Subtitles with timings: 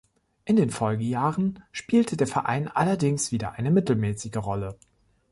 [0.45, 4.75] In den Folgejahren spielte der Verein allerdings wieder eine mittelmäßige Rolle.